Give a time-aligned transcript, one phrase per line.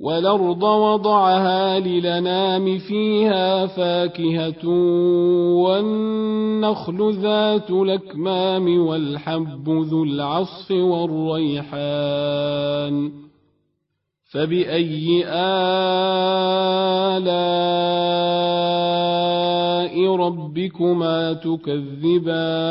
[0.00, 4.68] والأرض وضعها للنام فيها فاكهة
[5.58, 12.08] والنخل ذات الأكمام والحب ذو العصف والريحان
[14.30, 15.24] فبأي
[18.78, 22.70] آلاء ربكما تكذبان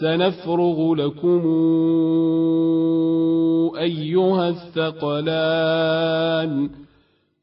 [0.00, 1.42] سنفرغ لكم
[3.78, 5.58] أيها الثقلان.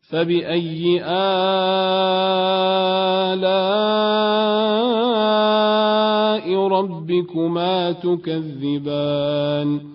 [0.10, 1.16] فبأي آلاء
[6.68, 9.95] ربكما تكذبان؟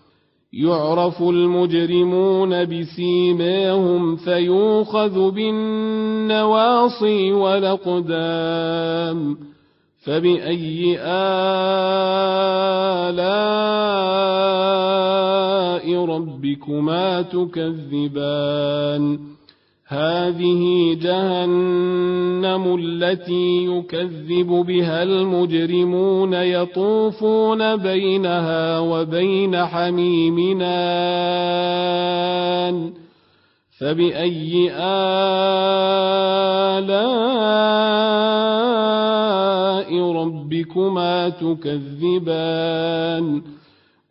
[0.53, 9.37] يعرف المجرمون بسيماهم فيوخذ بالنواصي والأقدام
[10.03, 10.97] فبأي
[15.11, 19.19] آلاء ربكما تكذبان
[19.91, 30.71] هذه جهنم التي يكذب بها المجرمون يطوفون بينها وبين حميمنا
[33.79, 35.11] فبأي آلاء
[40.11, 42.61] ربكما تكذبان؟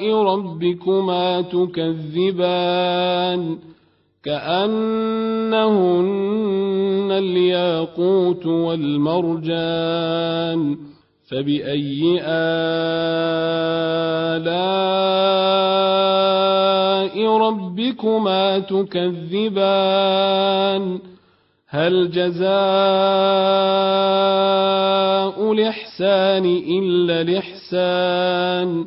[0.00, 2.92] ربكما تكذبان
[4.24, 5.82] كأنهن
[7.10, 9.82] الياقوت والمرجان
[11.30, 12.62] فبأي آلاء
[17.36, 20.02] ربكما تكذبان
[21.68, 22.52] هل جزاء
[25.52, 26.44] الإحسان
[26.78, 28.86] إلا الإحسان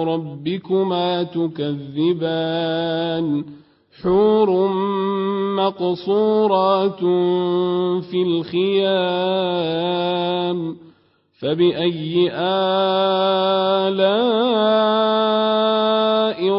[0.04, 2.64] ربكما تكذبان؟
[4.02, 4.68] حور
[5.56, 7.00] مقصورات
[8.04, 9.70] في الخيام.
[11.40, 12.60] فبأي آلاء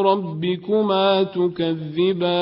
[0.02, 2.42] ربكما تكذبان؟